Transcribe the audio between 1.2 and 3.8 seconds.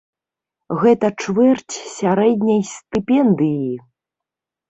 чвэрць сярэдняй стыпендыі!